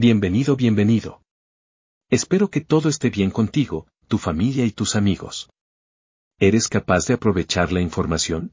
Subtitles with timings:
[0.00, 1.22] Bienvenido, bienvenido.
[2.08, 5.50] Espero que todo esté bien contigo, tu familia y tus amigos.
[6.38, 8.52] ¿Eres capaz de aprovechar la información?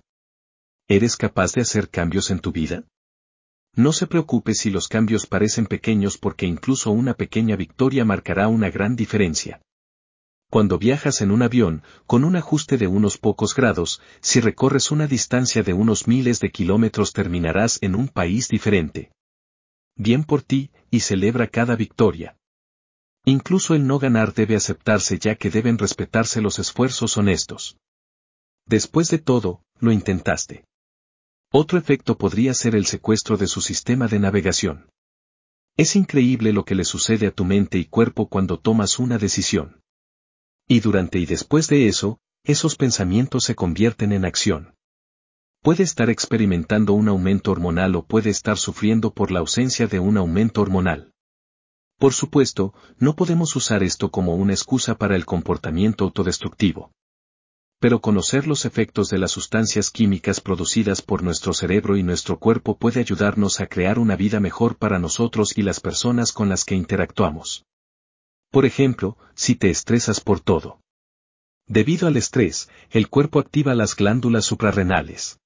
[0.88, 2.86] ¿Eres capaz de hacer cambios en tu vida?
[3.76, 8.72] No se preocupe si los cambios parecen pequeños porque incluso una pequeña victoria marcará una
[8.72, 9.62] gran diferencia.
[10.50, 15.06] Cuando viajas en un avión, con un ajuste de unos pocos grados, si recorres una
[15.06, 19.12] distancia de unos miles de kilómetros terminarás en un país diferente.
[19.96, 22.38] Bien por ti, y celebra cada victoria.
[23.26, 27.78] Incluso el no ganar debe aceptarse ya que deben respetarse los esfuerzos honestos.
[28.68, 30.66] Después de todo, lo intentaste.
[31.52, 34.90] Otro efecto podría ser el secuestro de su sistema de navegación.
[35.78, 39.82] Es increíble lo que le sucede a tu mente y cuerpo cuando tomas una decisión.
[40.68, 44.75] Y durante y después de eso, esos pensamientos se convierten en acción.
[45.66, 50.16] Puede estar experimentando un aumento hormonal o puede estar sufriendo por la ausencia de un
[50.16, 51.12] aumento hormonal.
[51.98, 56.92] Por supuesto, no podemos usar esto como una excusa para el comportamiento autodestructivo.
[57.80, 62.78] Pero conocer los efectos de las sustancias químicas producidas por nuestro cerebro y nuestro cuerpo
[62.78, 66.76] puede ayudarnos a crear una vida mejor para nosotros y las personas con las que
[66.76, 67.66] interactuamos.
[68.52, 70.80] Por ejemplo, si te estresas por todo.
[71.66, 75.40] Debido al estrés, el cuerpo activa las glándulas suprarrenales.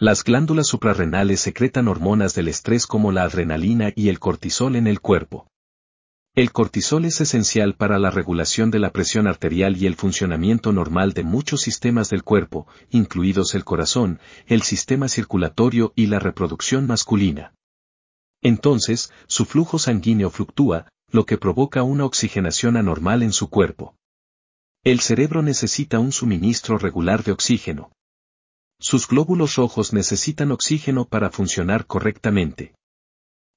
[0.00, 5.00] Las glándulas suprarrenales secretan hormonas del estrés como la adrenalina y el cortisol en el
[5.00, 5.48] cuerpo.
[6.36, 11.14] El cortisol es esencial para la regulación de la presión arterial y el funcionamiento normal
[11.14, 17.52] de muchos sistemas del cuerpo, incluidos el corazón, el sistema circulatorio y la reproducción masculina.
[18.40, 23.96] Entonces, su flujo sanguíneo fluctúa, lo que provoca una oxigenación anormal en su cuerpo.
[24.84, 27.90] El cerebro necesita un suministro regular de oxígeno.
[28.80, 32.74] Sus glóbulos rojos necesitan oxígeno para funcionar correctamente.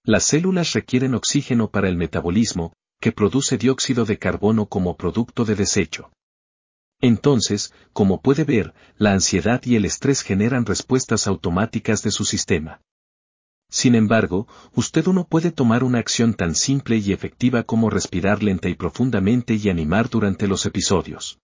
[0.03, 5.55] Las células requieren oxígeno para el metabolismo, que produce dióxido de carbono como producto de
[5.55, 6.11] desecho.
[7.01, 12.81] Entonces, como puede ver, la ansiedad y el estrés generan respuestas automáticas de su sistema.
[13.69, 18.69] Sin embargo, usted no puede tomar una acción tan simple y efectiva como respirar lenta
[18.69, 21.39] y profundamente y animar durante los episodios.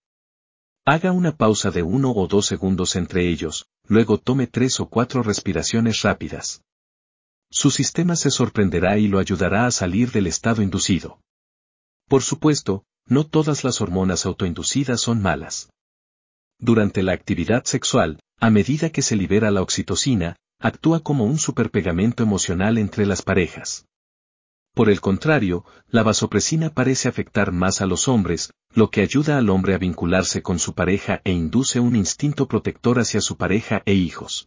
[0.90, 5.22] Haga una pausa de uno o dos segundos entre ellos, luego tome tres o cuatro
[5.22, 6.62] respiraciones rápidas.
[7.50, 11.20] Su sistema se sorprenderá y lo ayudará a salir del estado inducido.
[12.08, 15.68] Por supuesto, no todas las hormonas autoinducidas son malas.
[16.58, 22.22] Durante la actividad sexual, a medida que se libera la oxitocina, actúa como un superpegamento
[22.22, 23.84] emocional entre las parejas.
[24.78, 29.50] Por el contrario, la vasopresina parece afectar más a los hombres, lo que ayuda al
[29.50, 33.94] hombre a vincularse con su pareja e induce un instinto protector hacia su pareja e
[33.94, 34.46] hijos.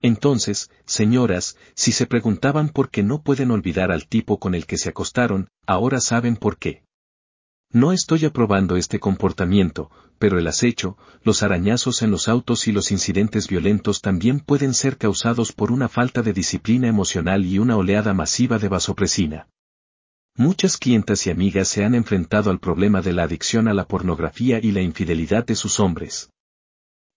[0.00, 4.78] Entonces, señoras, si se preguntaban por qué no pueden olvidar al tipo con el que
[4.78, 6.84] se acostaron, ahora saben por qué.
[7.74, 12.92] No estoy aprobando este comportamiento, pero el acecho, los arañazos en los autos y los
[12.92, 18.12] incidentes violentos también pueden ser causados por una falta de disciplina emocional y una oleada
[18.12, 19.48] masiva de vasopresina.
[20.36, 24.60] Muchas clientas y amigas se han enfrentado al problema de la adicción a la pornografía
[24.62, 26.30] y la infidelidad de sus hombres.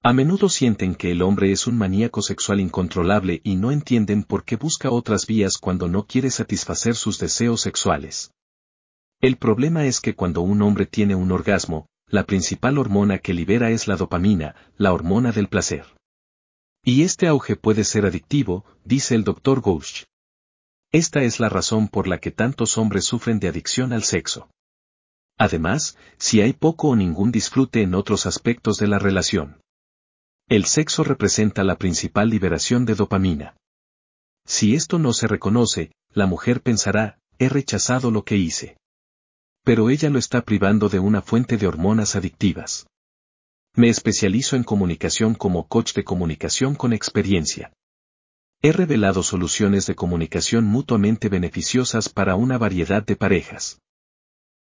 [0.04, 4.46] A menudo sienten que el hombre es un maníaco sexual incontrolable y no entienden por
[4.46, 8.32] qué busca otras vías cuando no quiere satisfacer sus deseos sexuales.
[9.22, 13.72] El problema es que cuando un hombre tiene un orgasmo, la principal hormona que libera
[13.72, 15.86] es la dopamina, la hormona del placer.
[16.84, 19.62] Y este auge puede ser adictivo, dice el Dr.
[19.62, 20.04] Gouch.
[20.92, 24.50] Esta es la razón por la que tantos hombres sufren de adicción al sexo.
[25.38, 29.60] Además, si hay poco o ningún disfrute en otros aspectos de la relación.
[30.48, 33.58] El sexo representa la principal liberación de dopamina.
[34.46, 38.78] Si esto no se reconoce, la mujer pensará, he rechazado lo que hice
[39.66, 42.86] pero ella lo está privando de una fuente de hormonas adictivas.
[43.76, 47.74] Me especializo en comunicación como coach de comunicación con experiencia.
[48.62, 53.82] He revelado soluciones de comunicación mutuamente beneficiosas para una variedad de parejas.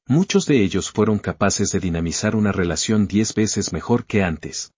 [0.07, 4.71] Muchos de ellos fueron capaces de dinamizar una relación diez veces mejor que antes.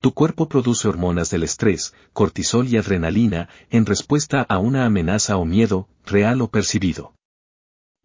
[0.00, 5.44] Tu cuerpo produce hormonas del estrés, cortisol y adrenalina, en respuesta a una amenaza o
[5.44, 7.15] miedo, real o percibido.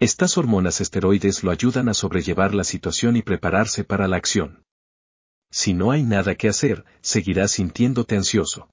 [0.02, 4.64] Estas hormonas esteroides lo ayudan a sobrellevar la situación y prepararse para la acción.
[5.52, 8.72] Si no hay nada que hacer, seguirás sintiéndote ansioso.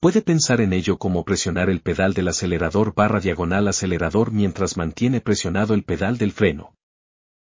[0.00, 5.22] Puede pensar en ello como presionar el pedal del acelerador barra diagonal acelerador mientras mantiene
[5.22, 6.74] presionado el pedal del freno.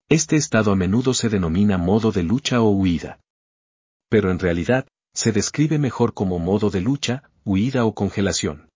[0.09, 3.21] Este estado a menudo se denomina modo de lucha o huida.
[4.09, 8.70] Pero en realidad, se describe mejor como modo de lucha, huida o congelación.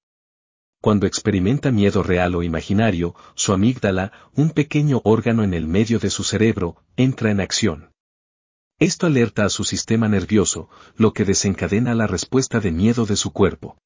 [0.85, 6.11] Cuando experimenta miedo real o imaginario, su amígdala, un pequeño órgano en el medio de
[6.11, 7.89] su cerebro, entra en acción.
[8.77, 13.33] Esto alerta a su sistema nervioso, lo que desencadena la respuesta de miedo de su
[13.33, 13.79] cuerpo.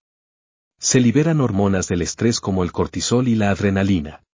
[0.78, 4.26] Se liberan hormonas del estrés como el cortisol y la adrenalina.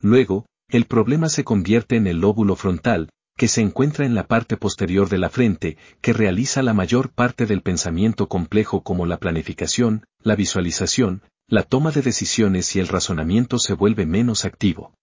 [0.00, 4.56] Luego, el problema se convierte en el lóbulo frontal, que se encuentra en la parte
[4.56, 10.04] posterior de la frente, que realiza la mayor parte del pensamiento complejo como la planificación,
[10.22, 14.94] la visualización, la toma de decisiones y el razonamiento se vuelve menos activo.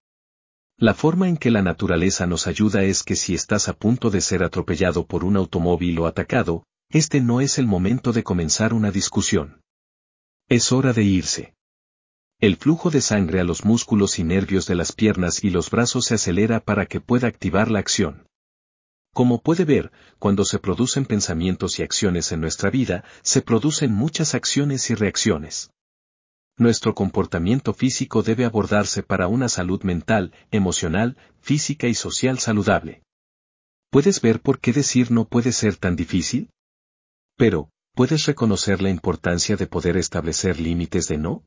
[0.78, 4.22] La forma en que la naturaleza nos ayuda es que si estás a punto de
[4.22, 8.92] ser atropellado por un automóvil o atacado, este no es el momento de comenzar una
[8.92, 9.60] discusión.
[10.48, 11.54] Es hora de irse.
[12.40, 16.06] El flujo de sangre a los músculos y nervios de las piernas y los brazos
[16.06, 18.26] se acelera para que pueda activar la acción.
[19.14, 24.34] Como puede ver, cuando se producen pensamientos y acciones en nuestra vida, se producen muchas
[24.34, 25.72] acciones y reacciones
[26.57, 33.04] nuestro comportamiento físico debe abordarse para una salud mental, emocional, física y social saludable.
[33.92, 36.50] ¿Puedes ver por qué decir no puede ser tan difícil?
[37.38, 41.45] Pero, ¿puedes reconocer la importancia de poder establecer límites de no?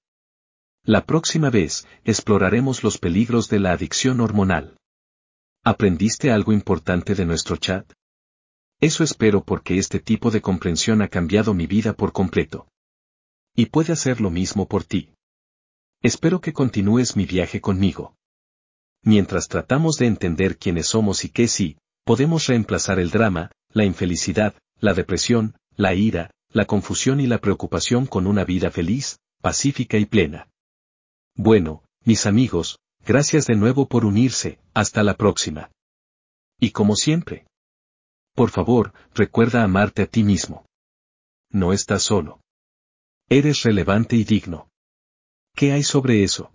[0.84, 4.76] La próxima vez, exploraremos los peligros de la adicción hormonal.
[5.64, 7.92] ¿Aprendiste algo importante de nuestro chat?
[8.80, 12.69] Eso espero porque este tipo de comprensión ha cambiado mi vida por completo
[13.54, 15.12] y puede hacer lo mismo por ti.
[16.02, 18.14] Espero que continúes mi viaje conmigo.
[19.02, 24.54] Mientras tratamos de entender quiénes somos y qué sí, podemos reemplazar el drama, la infelicidad,
[24.78, 30.06] la depresión, la ira, la confusión y la preocupación con una vida feliz, pacífica y
[30.06, 30.48] plena.
[31.34, 35.70] Bueno, mis amigos, gracias de nuevo por unirse, hasta la próxima.
[36.58, 37.46] Y como siempre.
[38.34, 40.66] Por favor, recuerda amarte a ti mismo.
[41.50, 42.40] No estás solo.
[43.32, 44.68] Eres relevante y digno.
[45.54, 46.52] ¿Qué hay sobre eso?